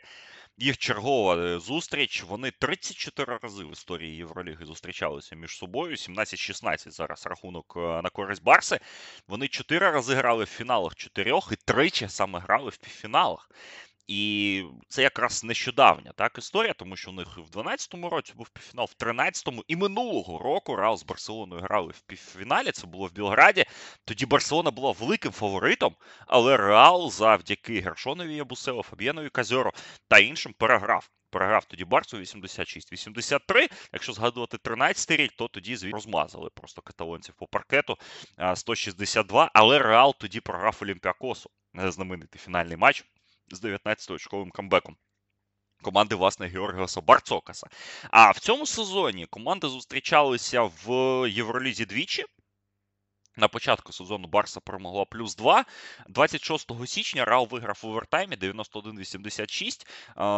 [0.60, 2.22] Їх чергова е, зустріч.
[2.22, 5.94] Вони 34 рази в історії Євроліги зустрічалися між собою.
[5.94, 8.80] 17-16 зараз рахунок е, на користь Барси.
[9.28, 13.50] Вони 4 рази грали в фіналах чотирьох і тричі саме грали в півфіналах.
[14.08, 18.88] І це якраз нещодавня так історія, тому що у них в 12-му році був півфінал,
[18.90, 22.72] в 13-му і минулого року Реал з Барселоною грали в півфіналі.
[22.72, 23.64] Це було в Білграді.
[24.04, 29.72] Тоді Барселона була великим фаворитом, але Реал завдяки Гершонові Ябусео, Фаб'єнові Казьоро
[30.08, 31.10] та іншим переграв.
[31.30, 33.68] Переграв тоді Барсу 86-83.
[33.92, 37.96] Якщо згадувати 13-й рік, то тоді звідси розмазали просто каталонців по паркету
[38.54, 39.50] 162.
[39.54, 41.50] Але Реал тоді програв Олімпіакосу.
[41.74, 43.04] Знаменитий фінальний матч
[43.50, 44.96] з 19-очковим камбеком.
[45.82, 47.66] Команди, власне, Георгіоса Барцокаса.
[48.10, 50.90] А в цьому сезоні команди зустрічалися в
[51.30, 52.24] Євролізі двічі.
[53.38, 55.64] На початку сезону Барса перемогла плюс 2.
[56.08, 59.86] 26 січня Рау виграв у овертаймі 91-86.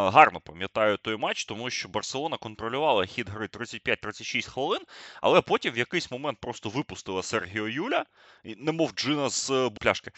[0.09, 4.81] Гарно пам'ятаю той матч, тому що Барселона контролювала хід гри 35-36 хвилин,
[5.21, 8.05] але потім в якийсь момент просто випустила Сергіо Юля,
[8.43, 10.11] немов джина з е, пляшки.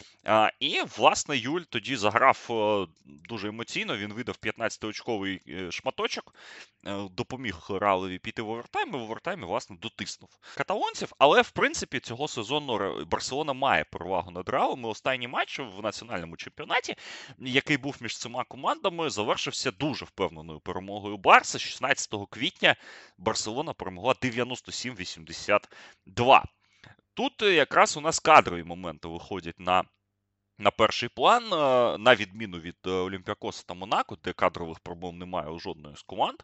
[0.60, 3.98] І, власне, Юль тоді заграв е, дуже емоційно.
[3.98, 6.36] Він видав 15-очковий е, шматочок,
[7.12, 11.14] допоміг Ралеві піти в овертайм, і в овертаймі, власне, дотиснув каталонців.
[11.18, 12.73] Але, в принципі, цього сезону.
[13.08, 14.86] Барселона має перевагу над Реалом.
[14.86, 16.96] Останній матч в національному чемпіонаті,
[17.40, 21.60] який був між цими командами, завершився дуже впевненою перемогою Барса.
[21.60, 22.76] 16 квітня
[23.18, 26.44] Барселона перемогла 97-82.
[27.14, 29.84] Тут якраз у нас кадрові моменти виходять на.
[30.58, 31.50] На перший план,
[32.04, 36.36] на відміну від е, Олімпіакоса та Монако, де кадрових проблем немає у жодної з команд,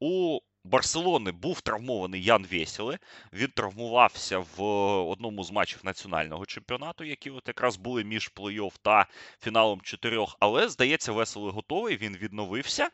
[0.00, 2.98] у Барселони був травмований Ян Вєсіле.
[3.32, 4.62] Він травмувався в
[5.08, 9.06] одному з матчів національного чемпіонату, які от якраз були між плей-офф та
[9.40, 10.36] фіналом чотирьох.
[10.40, 11.96] Але, здається, веселий готовий.
[11.96, 12.90] Він відновився.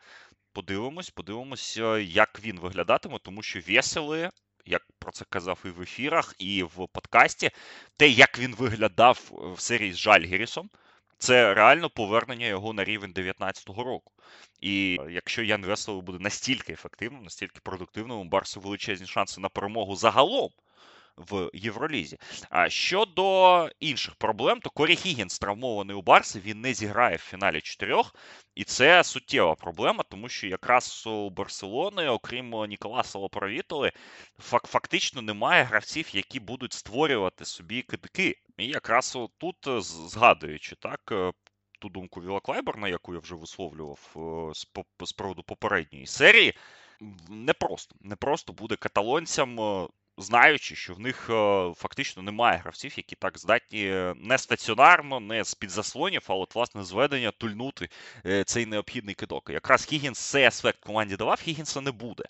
[0.53, 4.31] Подивимось, подивимось, як він виглядатиме, тому що Вєселе,
[4.65, 7.51] як про це казав і в ефірах, і в подкасті,
[7.97, 10.71] те, як він виглядав в серії з Жальгірісом,
[11.19, 14.13] це реально повернення його на рівень 19-го року.
[14.61, 19.97] І якщо Ян Весело буде настільки ефективним, настільки продуктивним, у Барсу величезні шанси на перемогу
[19.97, 20.51] загалом
[21.19, 22.19] в Євролізі.
[22.51, 27.61] А щодо інших проблем, то Корі Хігінс травмований у Барсі, він не зіграє в фіналі
[27.61, 28.15] чотирьох,
[28.55, 33.93] і це суттєва проблема, тому що якраз у Барселони, окрім Ніколаса Лопровітоли,
[34.39, 38.35] фактично немає гравців, які будуть створювати собі кидки.
[38.59, 41.01] І якраз тут, згадуючи так.
[41.13, 41.33] Е,
[41.79, 44.01] ту думку Віла Клайберна, яку я вже висловлював
[45.01, 46.55] е, з приводу попередньої серії,
[47.29, 52.95] не просто не просто буде каталонцям е, знаючи, що в них е, фактично немає гравців,
[52.97, 57.89] які так здатні е, не стаціонарно, не з під заслонів, а от власне зведення тульнути
[58.27, 59.51] е, цей необхідний кидок.
[59.51, 62.25] Якраз Хігінс цей аспект команді давав, Хігінса не буде.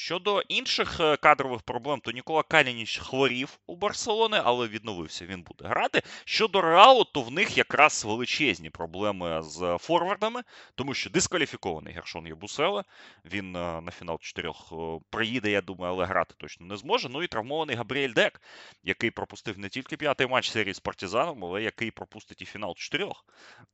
[0.00, 5.68] Щодо інших е, кадрових проблем, то Нікола Калініч хворів у Барселони, але відновився, він буде
[5.68, 6.02] грати.
[6.24, 10.42] Щодо Реалу, то в них якраз величезні проблеми з форвардами,
[10.74, 12.84] тому що дискваліфікований Гершон Єбуселе.
[13.24, 17.08] Він е, на фінал чотирьох е, приїде, я думаю, але грати точно не зможе.
[17.08, 18.42] Ну і травмований Габріель Дек,
[18.82, 23.24] який пропустив не тільки п'ятий матч серії з партизаном, але який пропустить і фінал чотирьох.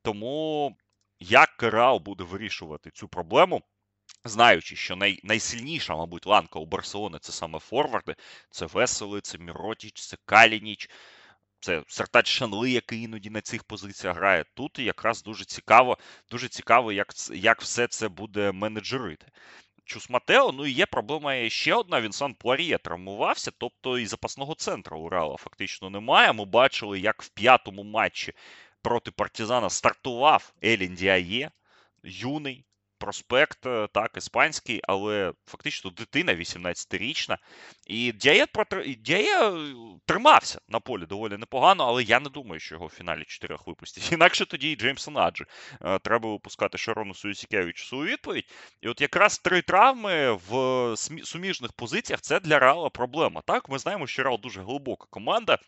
[0.02, 0.76] Тому
[1.20, 3.62] як Реал буде вирішувати цю проблему?
[4.28, 8.14] Знаючи, що най, найсильніша, мабуть, ланка у Барселони це саме Форварди,
[8.50, 10.90] це Веселий, це Міротіч, це Калініч,
[11.60, 14.44] це Сертач Шанли, який іноді на цих позиціях грає.
[14.54, 15.98] Тут якраз дуже цікаво,
[16.30, 19.26] дуже цікаво, як як все це буде менеджерити.
[19.84, 22.00] Чус Матео, ну і є проблема ще одна.
[22.00, 26.32] Вінсан Пуаріє травмувався, тобто і запасного центру у Реала фактично немає.
[26.32, 28.32] Ми бачили, як в п'ятому матчі
[28.82, 31.50] проти партизана стартував Елін Діає,
[32.02, 32.64] юний,
[32.98, 37.36] проспект, е, так, іспанський, але фактично дитина 18-річна.
[37.86, 38.46] І Дяє,
[39.04, 39.74] Дяє е,
[40.06, 44.12] тримався на полі доволі непогано, але я не думаю, що його в фіналі чотирьох випустять.
[44.12, 45.44] Інакше тоді і Джеймса Наджі.
[45.84, 48.48] Е, треба випускати Шарону Суюсікевичу свою відповідь.
[48.80, 53.42] І от якраз три травми в суміжних позиціях це для Реала проблема.
[53.46, 55.58] Так, ми знаємо, що Реал дуже глибока команда.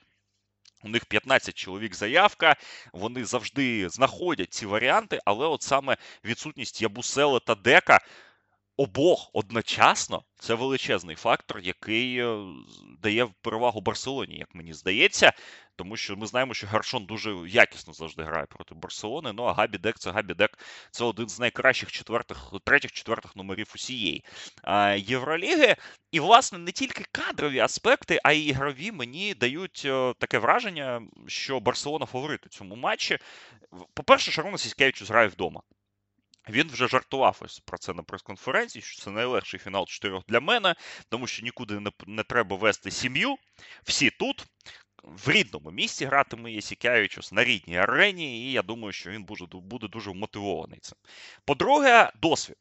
[0.82, 2.56] У них 15 чоловік заявка,
[2.92, 8.00] вони завжди знаходять ці варіанти, але от саме відсутність Ябусели та Дека
[8.78, 12.46] обох одночасно це величезний фактор, який е,
[13.02, 15.32] дає перевагу Барселоні, як мені здається.
[15.76, 19.32] Тому що ми знаємо, що Гаршон дуже якісно завжди грає проти Барселони.
[19.32, 20.58] Ну а Габі Дек це Габі Дек
[20.90, 24.24] це один з найкращих четвертих, третіх, четвертих номерів усієї
[24.96, 25.76] Євроліги.
[26.12, 31.60] І, власне, не тільки кадрові аспекти, а й ігрові мені дають е, таке враження, що
[31.60, 33.18] Барселона фаворит у цьому матчі.
[33.94, 35.62] По-перше, Шарона Сіськевичу грає вдома.
[36.48, 40.74] Він вже жартував ось про це на прес-конференції, що це найлегший фінал чотирьох для мене,
[41.08, 43.36] тому що нікуди не, не треба вести сім'ю.
[43.82, 44.46] Всі тут.
[45.02, 49.88] В рідному місці гратиме Єсікявічус на рідній арені, і я думаю, що він буде, буде
[49.88, 50.98] дуже мотивований цим.
[51.44, 52.56] По-друге, досвід.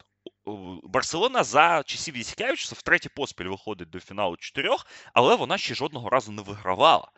[0.83, 6.31] Барселона за часів Єсікявічуса втретє поспіль виходить до фіналу чотирьох, але вона ще жодного разу
[6.31, 7.11] не вигравала.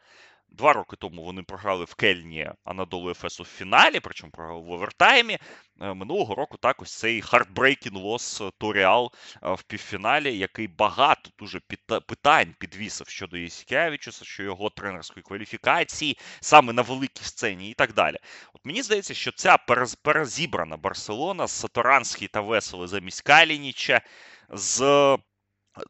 [0.51, 5.37] Два роки тому вони програли в Кельні Анадолу Ефесу в фіналі, причому програли в овертаймі.
[5.81, 9.11] Е, минулого року також цей heartbreaking loss to Real
[9.41, 11.59] в півфіналі, який багато дуже
[12.07, 18.17] питань підвісив щодо Єсікявічуса, що його тренерської кваліфікації, саме на великій сцені і так далі.
[18.53, 19.57] От мені здається, що ця
[20.03, 24.01] перезібрана Барселона з Саторанський та Веселий замість Калініча,
[24.49, 25.17] з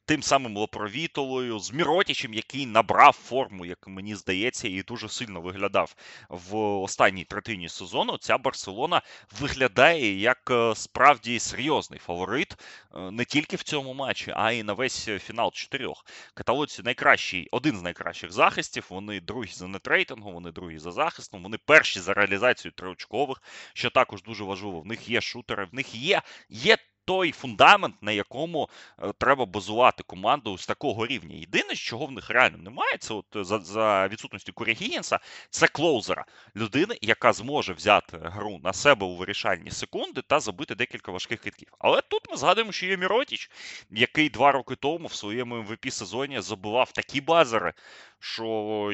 [0.05, 5.95] тим самим Лопровітолою, з Міротічем, який набрав форму, як мені здається, і дуже сильно виглядав
[6.29, 8.17] в останній третині сезону.
[8.17, 9.01] Ця Барселона
[9.39, 12.57] виглядає як е, справді серйозний фаворит
[12.95, 16.05] е, не тільки в цьому матчі, а й на весь фінал чотирьох.
[16.33, 18.85] Каталоці найкращий, один з найкращих захистів.
[18.89, 21.43] Вони другі за нетрейтингом, вони другі за захистом.
[21.43, 23.41] Вони перші за реалізацію триочкових,
[23.73, 24.79] що також дуже важливо.
[24.81, 26.77] В них є шутери, в них є, є
[27.09, 28.69] той фундамент, на якому
[29.03, 31.35] е, треба базувати команду з такого рівня.
[31.35, 35.19] Єдине, чого в них реально немає, це от е, за за відсутності Курі Гігінса,
[35.49, 41.11] це клоузера, людини, яка зможе взяти гру на себе у вирішальні секунди та забити декілька
[41.11, 41.67] важких хитків.
[41.79, 43.51] Але тут ми згадуємо, що є Міротіч,
[43.89, 47.73] який два роки тому в своєму mvp сезоні забивав такі базери,
[48.19, 48.45] що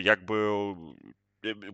[0.02, 0.76] якби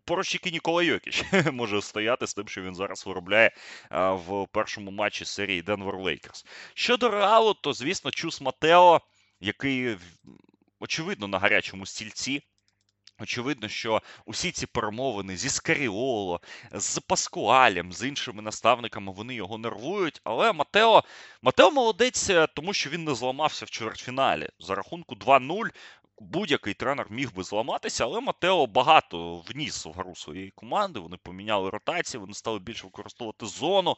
[0.06, 3.52] поруч тільки Нікола Йокіч може стояти з тим, що він зараз виробляє
[3.92, 6.46] в першому матчі серії Денвер Лейкерс.
[6.74, 9.02] Щодо реалу, то звісно, Чус Матео,
[9.40, 9.98] який
[10.80, 12.42] очевидно на гарячому стільці.
[13.22, 20.22] Очевидно, що усі ці перемовини зі Скаріоло, з Паскуалем, з іншими наставниками вони його нервують.
[20.24, 21.04] Але Матео
[21.42, 24.50] Матео молодець, е, тому що він не зламався в чвертьфіналі.
[24.60, 25.70] За рахунку 2-0
[26.22, 31.00] будь-який тренер міг би зламатися, але Матео багато вніс в гру своєї команди.
[31.00, 33.96] Вони поміняли ротації, вони стали більше використовувати зону.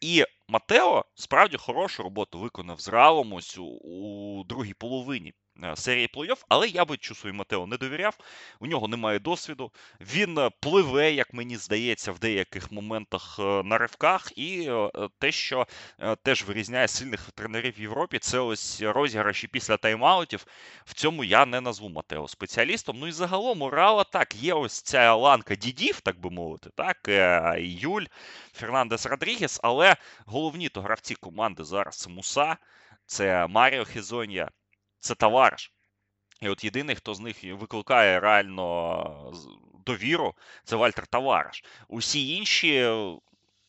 [0.00, 5.32] І Матео справді хорошу роботу виконав з Реалом ось у, у другій половині
[5.74, 8.18] серії плей-офф, але я би Чусу і Матео не довіряв.
[8.60, 9.72] У нього немає досвіду.
[10.00, 14.32] Він е, пливе, як мені здається, в деяких моментах е, на ривках.
[14.36, 14.70] І
[15.18, 15.66] те, що
[16.22, 20.46] теж вирізняє сильних тренерів в Європі, це ось розіграші після тайм-аутів.
[20.84, 22.98] В цьому я не назву Матео спеціалістом.
[22.98, 26.96] Ну і загалом у Реала так, є ось ця ланка дідів, так би мовити, так,
[27.58, 28.04] Юль,
[28.52, 32.56] Фернандес Родрігес, але головні то гравці команди зараз Муса,
[33.06, 34.50] це Маріо Хезонія
[35.04, 35.72] це товариш.
[36.40, 39.32] І от єдиний, хто з них викликає реально
[39.86, 41.64] довіру, це Вальтер Товариш.
[41.88, 42.94] Усі інші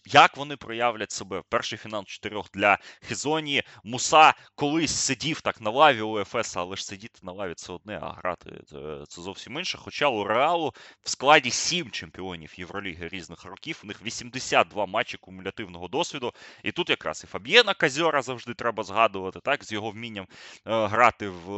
[0.05, 1.43] як вони проявлять себе?
[1.49, 3.63] Перший фінал чотирьох для Хізоні.
[3.83, 7.99] Муса колись сидів так на лаві у ЕФС, але ж сидіти на лаві це одне,
[8.01, 8.61] а грати
[9.07, 9.77] це зовсім інше.
[9.77, 13.81] Хоча у Реалу в складі сім чемпіонів Євроліги різних років.
[13.83, 16.33] У них 82 матчі кумулятивного досвіду.
[16.63, 21.29] І тут якраз і Фаб'єна Казьора завжди треба згадувати, так, з його вмінням е, грати
[21.29, 21.53] в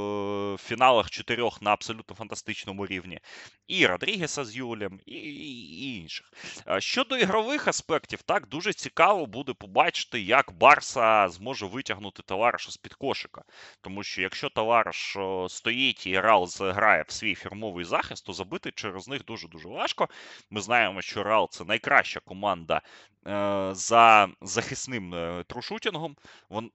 [0.54, 3.20] е, фіналах чотирьох на абсолютно фантастичному рівні.
[3.68, 6.34] І Родрігеса з Юлем, і, і інших.
[6.80, 8.37] Щодо ігрових аспектів, так.
[8.40, 13.42] Так, дуже цікаво буде побачити, як Барса зможе витягнути товариша з-під кошика.
[13.82, 19.08] Тому що якщо товариш стоїть і Реал грає в свій фірмовий захист, то забити через
[19.08, 20.08] них дуже-дуже важко.
[20.50, 22.82] Ми знаємо, що Реал це найкраща команда
[23.28, 26.16] е, за захисним е, трушутінгом.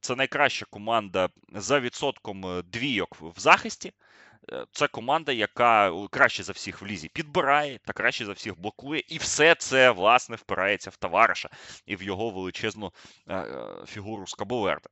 [0.01, 3.92] Це найкраща команда за відсотком е, двійок в захисті.
[4.53, 9.03] Е, це команда, яка краще за всіх в лізі підбирає та краще за всіх блокує,
[9.09, 11.49] і все це власне впирається в товариша
[11.87, 12.93] і в його величезну
[13.29, 14.89] е, е, фігуру з Кабоверда.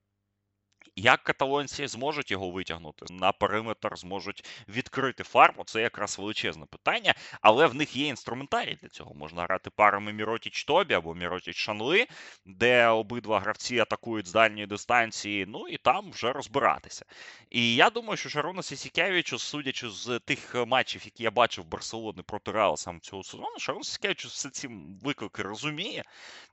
[1.01, 7.67] Як каталонці зможуть його витягнути на периметр, зможуть відкрити фарбу, це якраз величезне питання, але
[7.67, 9.15] в них є інструментарій для цього.
[9.15, 12.07] Можна грати парами Міротіч Тобі або Міротіч Шанли,
[12.47, 17.05] де обидва гравці атакують з дальньої дистанції, ну і там вже розбиратися.
[17.51, 22.53] І я думаю, що Шарона Сісікевичу, судячи з тих матчів, які я бачив Барселони проти
[22.53, 24.69] Реала саме цього сезону, Шарон Сісікевич все ці
[25.03, 26.03] виклики розуміє.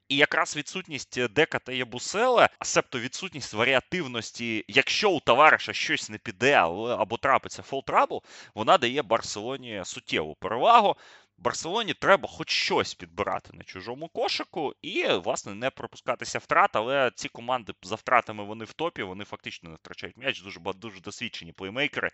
[0.10, 6.18] І якраз відсутність е, Дека та Єбусела, себто відсутність варіативності, якщо у товариша щось не
[6.18, 6.54] піде
[7.00, 8.24] або трапиться фолтрабл,
[8.56, 10.96] вона дає Барселоні суттєву перевагу.
[11.38, 17.30] Барселоні треба хоч щось підбирати на чужому кошику і, власне, не пропускатися втрат, але ці
[17.30, 22.12] команди за втратами вони в топі, вони фактично не втрачають м'яч, дуже дуже досвідчені плеймейкери.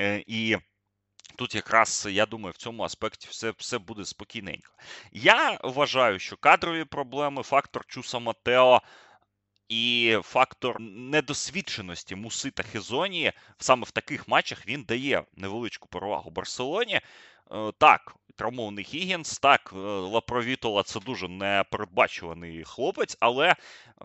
[0.00, 0.56] Е, і
[1.36, 4.72] Тут якраз я думаю, в цьому аспекті все все буде спокійненько.
[5.12, 8.82] Я вважаю, що кадрові проблеми, фактор Чуса Матео
[9.68, 16.94] і фактор недосвідченості Муси та Хезонії саме в таких матчах він дає невеличку перевагу Барселоні.
[17.52, 23.56] Е, так, травмований Гігінс, так, е, Лапровітола це дуже непередбачуваний хлопець, але е,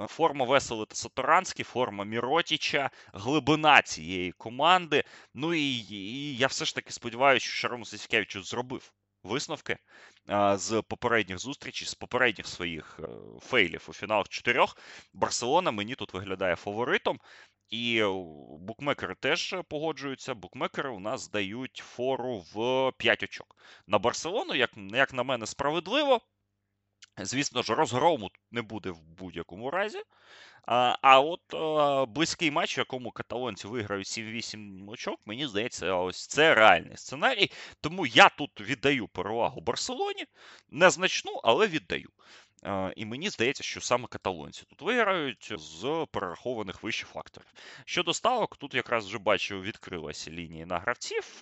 [0.08, 5.04] форма Весели та Сатуранські, форма Міротіча, глибина цієї команди.
[5.34, 8.94] Ну і, і я все ж таки сподіваюся, що Шаром Сіськевичу зробив
[9.28, 9.78] висновки
[10.54, 13.00] з попередніх зустрічей, з попередніх своїх
[13.42, 14.78] фейлів у фіналах чотирьох.
[15.14, 17.20] Барселона мені тут виглядає фаворитом.
[17.70, 18.04] І
[18.60, 20.36] букмекери теж погоджуються.
[20.36, 23.56] Букмекери у нас дають фору в 5 очок.
[23.88, 26.22] На Барселону, як як на мене, справедливо.
[27.20, 30.04] Звісно ж, розгрому не буде в будь-якому разі.
[30.68, 36.28] А а от а, близький матч, в якому каталонці виграють 7-8 очок, мені здається, ось
[36.28, 37.52] це реальний сценарій.
[37.82, 40.26] Тому я тут віддаю перевагу Барселоні.
[40.70, 42.10] Незначну, але віддаю.
[42.96, 47.48] І мені здається, що саме каталонці тут виграють з перерахованих вище факторів.
[47.86, 51.42] Щодо ставок, тут якраз вже бачу, відкрилася лінія на гравців.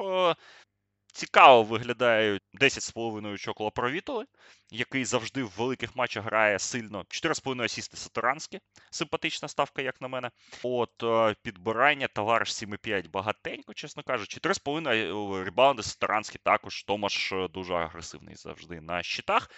[1.15, 4.25] Е, цікаво виглядають 10,5 очок Лапровітоли,
[4.69, 7.06] який завжди в великих матчах грає сильно.
[7.10, 8.60] 4,5 асісти Сатуранські.
[8.91, 10.32] Симпатична ставка, як на мене.
[10.63, 14.39] От е, підбирання товариш 7,5 багатенько, чесно кажучи.
[14.39, 16.84] 4,5 ребаунди Сатуранські також.
[16.84, 19.49] Томаш е, дуже агресивний завжди на щитах.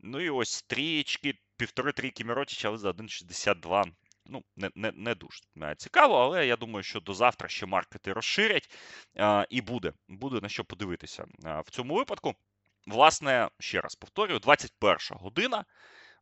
[0.00, 3.84] Ну і ось трієчки, півтори трійки Міротіча, але за 1,62.
[4.28, 5.40] Ну, не не, не дуже
[5.76, 8.74] цікаво, але я думаю, що до завтра ще маркети розширять
[9.16, 12.34] а, і буде буде на що подивитися а, в цьому випадку.
[12.86, 15.64] Власне, ще раз повторюю: 21 година.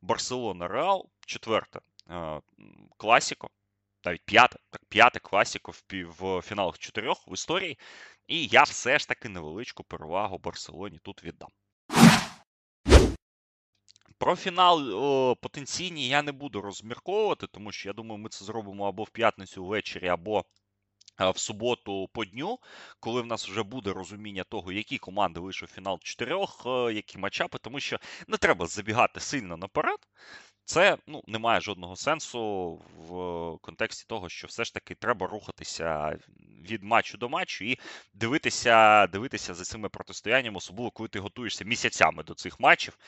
[0.02, 1.80] Барселона Реал, четверте
[2.96, 3.50] класіко,
[4.04, 5.82] навіть п'яте, так, п'яте класіко в,
[6.18, 7.78] в фіналах чотирьох в історії.
[8.26, 11.48] І я все ж таки невеличку перевагу Барселоні тут віддам.
[14.24, 14.80] Про фінал
[15.36, 19.64] потенційні я не буду розмірковувати, тому що я думаю, ми це зробимо або в п'ятницю
[19.64, 20.44] ввечері, або
[21.18, 22.58] в суботу по дню,
[23.00, 27.58] коли в нас вже буде розуміння того, які команди вийшов фінал чотирьох, е, які матчапи,
[27.58, 29.98] тому що не треба забігати сильно наперед.
[30.64, 33.08] Це ну, не має жодного сенсу в
[33.62, 36.18] контексті того, що все ж таки треба рухатися
[36.70, 37.78] від матчу до матчу і
[38.14, 42.98] дивитися дивитися за цими протистояннями, особливо коли ти готуєшся місяцями до цих матчів,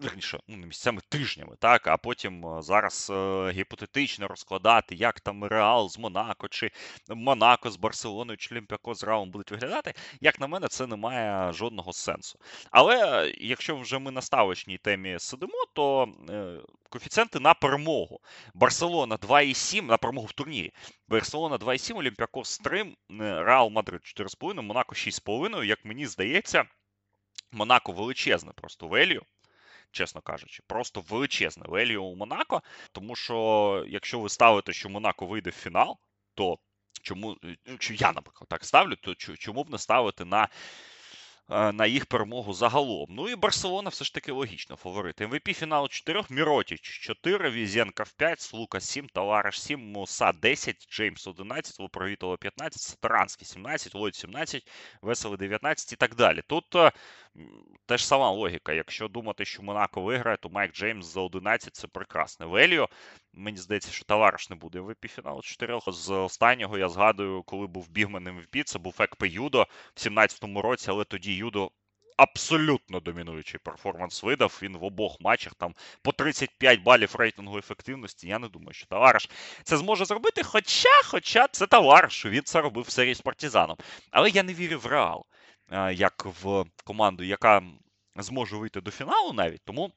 [0.00, 5.88] верніше, ну не місяцями тижнями, так, а потім зараз е, гіпотетично розкладати, як там Реал
[5.88, 6.70] з Монако, чи
[7.08, 9.94] Монако з Барселоною, чи Олімпіако з Реалом будуть виглядати.
[10.20, 12.38] Як на мене, це не має жодного сенсу.
[12.70, 16.08] Але якщо вже ми на ставочній темі сидимо, то.
[16.68, 18.20] Е, коефіцієнти на перемогу.
[18.54, 20.72] Барселона 2,7 на перемогу в турнірі.
[21.08, 25.64] Барселона 2,7, Олімпіакос 3, Реал Мадрид 4,5, Монако 6,5.
[25.64, 26.64] Як мені здається,
[27.52, 29.22] Монако величезне просто велію.
[29.90, 32.62] Чесно кажучи, просто величезне велію у Монако.
[32.92, 35.98] Тому що, якщо ви ставите, що Монако вийде в фінал,
[36.34, 36.58] то
[37.02, 37.36] чому
[37.78, 40.48] чи я, наприклад, так ставлю, то чому б не ставити на Е,
[41.48, 43.06] на їх перемогу загалом.
[43.10, 45.20] Ну і Барселона все ж таки логічно фаворит.
[45.20, 51.80] MVP фіналу 4, Міротіч 4, Візенков 5, Слукас 7, Тавариш 7, Муса 10, Джеймс 11,
[51.80, 54.62] Лапровіттола 15, Сатаранський 17, Ллойд 17,
[55.02, 56.42] Веселий 19 і так далі.
[56.46, 56.76] Тут
[57.38, 57.42] е,
[57.86, 58.72] Теж сама логіка.
[58.72, 62.88] Якщо думати, що Монако виграє, то Майк Джеймс за 11 це прекрасне value.
[63.32, 65.80] Мені здається, що товариш не буде в фіналу 4.
[65.86, 70.90] З останнього я згадую, коли був бігмен МВП, це був ЕКП Юдо в 17-му році,
[70.90, 71.70] але тоді Юдо.
[72.16, 74.58] Абсолютно домінуючий перформанс видав.
[74.62, 78.28] Він в обох матчах там по 35 балів рейтингу ефективності.
[78.28, 79.30] Я не думаю, що товариш
[79.64, 80.42] це зможе зробити.
[80.42, 83.76] Хоча, хоча це товариш, він це робив в серії з партизаном.
[84.10, 85.26] Але я не вірю в реал.
[85.70, 87.62] Е, як в команду, яка
[88.16, 89.62] зможе вийти до фіналу навіть.
[89.64, 89.92] Тому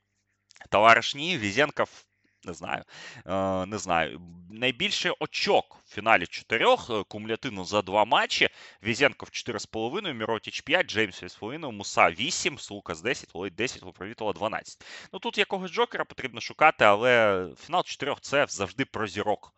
[0.69, 2.05] товариш ні, Візенков,
[2.43, 2.83] не знаю.
[3.25, 4.21] Е, не знаю.
[4.49, 8.49] Найбільше очок в фіналі чотирьох, е, кумулятивно за два матчі.
[8.83, 14.85] Візенков 4,5, Міротіч 5, Джеймс 8,5, Муса 8, Сулкас 10, Володь 10, Виправітола 12.
[15.13, 19.53] Ну тут якогось Джокера потрібно шукати, але фінал чотирьох це завжди про зірок.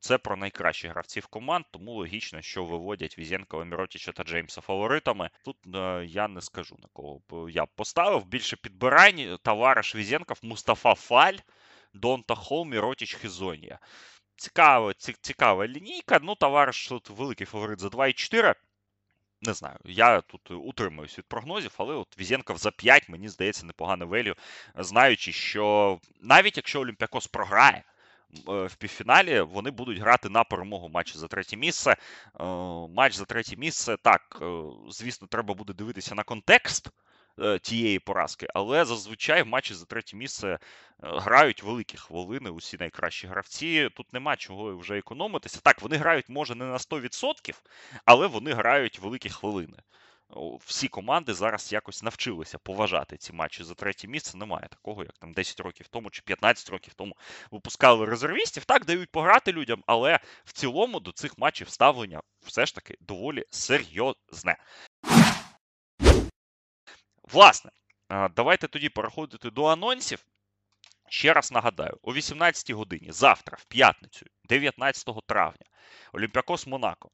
[0.00, 5.30] Це про найкращих гравців команд, тому логічно, що виводять Візєнкова, Міротіча та Джеймса фаворитами.
[5.44, 8.26] Тут е, я не скажу на кого б я б поставив.
[8.26, 9.38] Більше підбирань.
[9.42, 11.36] Товариш Візєнков, Мустафа Фаль,
[11.94, 13.78] Донта Холл, Міротіч, Хізонія.
[14.36, 16.18] Цікава, цікава лінійка.
[16.22, 18.54] Ну, товариш тут великий фаворит за 2,4.
[19.40, 24.04] Не знаю, я тут утримуюсь від прогнозів, але от Візєнков за 5, мені здається, непогане
[24.04, 24.34] велю,
[24.74, 27.84] знаючи, що навіть якщо Олімпіакос програє.
[28.34, 31.90] Е, в півфіналі вони будуть грати на перемогу матчі за третє місце.
[31.90, 32.44] Е,
[32.88, 36.88] матч за третє місце так, е, звісно, треба буде дивитися на контекст
[37.62, 40.58] тієї поразки, але зазвичай в матчі за третє місце
[40.98, 42.50] грають великі хвилини.
[42.50, 43.90] Усі найкращі гравці.
[43.96, 45.60] Тут нема чого вже економитися.
[45.62, 47.54] Так, вони грають може не на 100%,
[48.04, 49.76] але вони грають великі хвилини
[50.66, 54.38] всі команди зараз якось навчилися поважати ці матчі за третє місце.
[54.38, 57.16] Немає такого, як там 10 років тому чи 15 років тому
[57.50, 58.64] випускали резервістів.
[58.64, 63.44] Так дають пограти людям, але в цілому до цих матчів ставлення все ж таки доволі
[63.50, 64.56] серйозне.
[67.22, 67.70] Власне,
[68.36, 70.24] давайте тоді переходити до анонсів.
[71.10, 75.66] Ще раз нагадаю, о 18 годині завтра, в п'ятницю, 19 травня,
[76.12, 77.10] Олімпіакос Монако.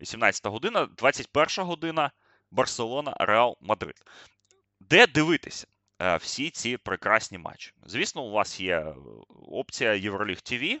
[0.00, 2.10] 18 година, 21 година.
[2.50, 4.02] Барселона, Реал Мадрид.
[4.80, 5.66] Де дивитися
[6.02, 7.72] е, всі ці прекрасні матчі?
[7.86, 8.94] Звісно, у вас є е,
[9.48, 10.80] опція Євроліг ТВ.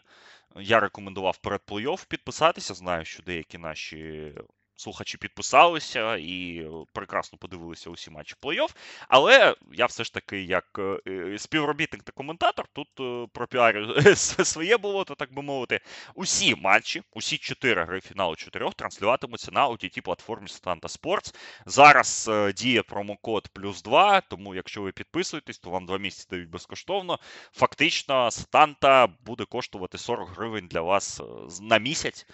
[0.56, 2.74] Я рекомендував перед плей-офф підписатися.
[2.74, 4.32] Знаю, що деякі наші
[4.80, 8.70] слухачі підписалися і прекрасно подивилися усі матчі плей-офф.
[9.08, 14.76] Але я все ж таки, як е, е, співробітник та коментатор, тут е, пропіарю своє
[14.76, 15.80] було, то так би мовити.
[16.14, 21.34] Усі матчі, усі чотири гри фіналу чотирьох транслюватимуться на ott платформі Stanta Sports.
[21.66, 27.18] Зараз діє промокод плюс 2, тому якщо ви підписуєтесь, то вам два місяці дають безкоштовно.
[27.52, 31.20] Фактично, Станта буде коштувати 40 гривень для вас
[31.60, 32.26] на місяць,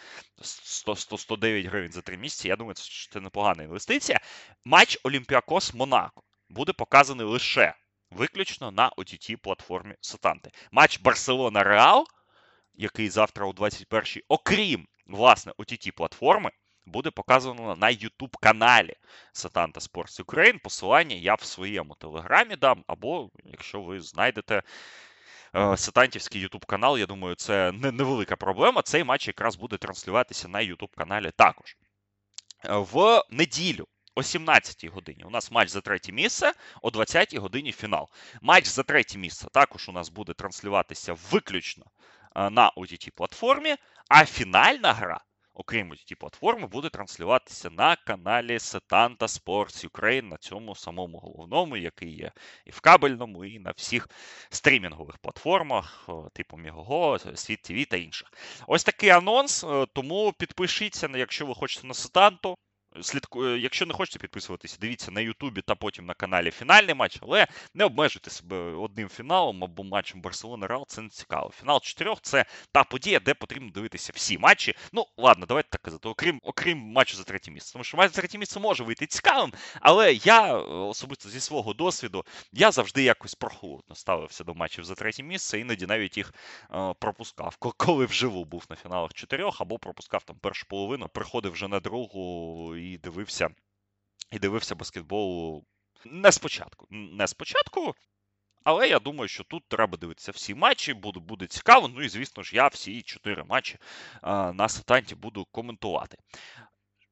[0.42, 2.48] 100-109 гривень за три місяці місці.
[2.48, 2.74] Я думаю,
[3.12, 4.20] це непогана інвестиція.
[4.64, 7.74] Матч Олімпіакос Монако буде показаний лише
[8.10, 10.50] виключно на ott платформі Сатанти.
[10.72, 12.06] Матч Барселона Реал,
[12.74, 16.50] який завтра о 21-й, окрім власне ott платформи,
[16.86, 18.94] буде показано на YouTube каналі
[19.32, 20.58] Сатанта Sports Ukraine.
[20.62, 24.62] Посилання я в своєму телеграмі дам, або якщо ви знайдете.
[25.54, 28.82] Е, Сатантівський Ютуб канал, я думаю, це невелика проблема.
[28.82, 31.76] Цей матч якраз буде транслюватися на Ютуб каналі також.
[32.64, 33.86] В неділю.
[34.18, 36.52] О 17-й годині у нас матч за третє місце,
[36.82, 38.08] о 20-й годині фінал.
[38.42, 41.84] Матч за третє місце також у нас буде транслюватися виключно
[42.36, 43.76] е, на ott платформі,
[44.08, 45.20] а фінальна гра,
[45.56, 52.16] окрім ті платформи, буде транслюватися на каналі Setanta Sports Ukraine, на цьому самому головному, який
[52.16, 52.32] є
[52.64, 54.08] і в кабельному, і на всіх
[54.50, 58.32] стрімінгових платформах, типу Мігого, Світ ТВ та інших.
[58.66, 59.64] Ось такий анонс.
[59.64, 62.56] Е, тому підпишіться, якщо ви хочете на Сетанту.
[63.02, 63.44] Слідку...
[63.44, 67.46] Е, якщо не хочете підписуватися, дивіться на Ютубі та потім на каналі фінальний матч, але
[67.74, 71.52] не обмежуйте себе одним фіналом або матчем Барселона Реал, це не цікаво.
[71.60, 74.74] Фінал чотирьох це та подія, де потрібно дивитися всі матчі.
[74.92, 77.72] Ну, ладно, давайте так казати, окрім окрім матчу за третє місце.
[77.72, 82.24] Тому що матч за третє місце може вийти цікавим, але я особисто зі свого досвіду
[82.52, 86.34] я завжди якось прохолодно ставився до матчів за третє місце, іноді навіть їх
[86.74, 87.56] е, пропускав.
[87.56, 92.76] Коли вживу був на фіналах чотирьох, або пропускав там першу половину, приходив вже на другу
[92.92, 93.48] і дивився
[94.30, 95.64] і дивився баскетбол
[96.04, 96.86] не спочатку.
[96.90, 97.94] Не спочатку,
[98.64, 101.88] але я думаю, що тут треба дивитися всі матчі, буде буде цікаво.
[101.88, 103.78] Ну і звісно ж, я всі чотири матчі
[104.22, 106.18] а, на сатанті буду коментувати.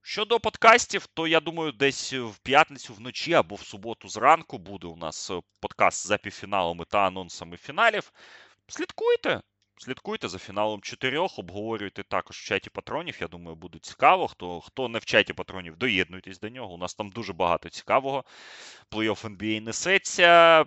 [0.03, 4.97] Щодо подкастів, то я думаю, десь в п'ятницю вночі або в суботу зранку буде у
[4.97, 8.12] нас подкаст за півфіналами та анонсами фіналів.
[8.68, 9.41] Слідкуйте,
[9.79, 13.18] Слідкуйте за фіналом чотирьох, обговорюйте також в чаті патронів.
[13.20, 14.29] Я думаю, буде цікаво.
[14.29, 16.75] Хто хто не в чаті патронів, доєднуйтесь до нього.
[16.75, 18.25] У нас там дуже багато цікавого.
[18.91, 20.64] Плей-офф NBA несеться,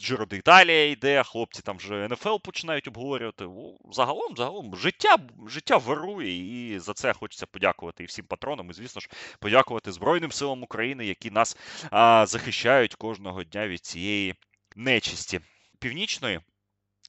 [0.00, 3.48] Джиро Італія йде, хлопці там вже НФЛ починають обговорювати.
[3.92, 8.70] Загалом, загалом, життя життя вирує, і за це хочеться подякувати і всім патронам.
[8.70, 11.56] І, звісно ж, подякувати Збройним силам України, які нас
[11.90, 14.34] а, захищають кожного дня від цієї
[14.76, 15.40] нечисті
[15.78, 16.40] північної.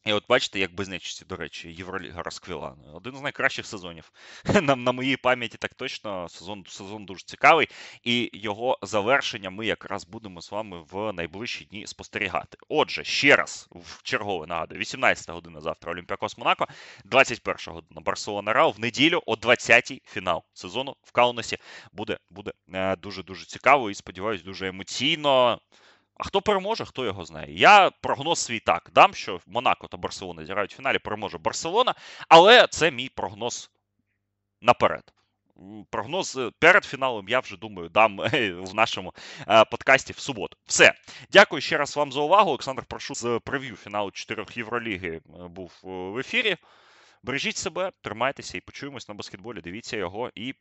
[0.05, 0.89] І от бачите, як без
[1.27, 2.75] до речі, Євроліга розквіла.
[2.93, 4.11] Один з найкращих сезонів.
[4.61, 7.69] На, на моїй пам'яті так точно сезон сезон дуже цікавий,
[8.03, 12.57] і його завершення ми якраз будемо з вами в найближчі дні спостерігати.
[12.69, 16.67] Отже, ще раз в чергове нагадую: 18 година завтра Олімпіакос Монако,
[17.05, 18.71] 21 година Барселона Рау.
[18.71, 21.57] В неділю о 20-й фінал сезону в Каунасі
[21.93, 22.51] буде буде
[22.97, 25.59] дуже дуже цікаво і сподіваюсь, дуже емоційно.
[26.17, 27.47] А хто переможе, хто його знає.
[27.53, 31.95] Я прогноз свій так дам, що Монако та Барселона зіграють в фіналі, переможе Барселона,
[32.29, 33.71] але це мій прогноз
[34.61, 35.13] наперед.
[35.89, 38.17] Прогноз е, перед фіналом я вже думаю дам
[38.63, 39.13] в нашому
[39.47, 40.57] е, подкасті в суботу.
[40.65, 40.93] Все.
[41.31, 42.49] Дякую ще раз вам за увагу.
[42.49, 46.57] Олександр Прошу з прев'ю фіналу чотирьох Євроліги е, був в ефірі.
[47.25, 49.61] Бережіть себе, тримайтеся і почуємось на баскетболі.
[49.61, 50.53] Дивіться його і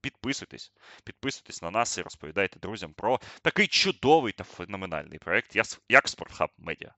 [0.00, 0.72] підписуйтесь.
[1.04, 5.56] Підписуйтесь на нас і розповідайте друзям про такий чудовий та феноменальний проект,
[5.88, 6.94] як Спортхаб Медіа.